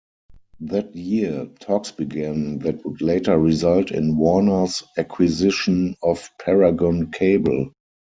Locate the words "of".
6.01-6.27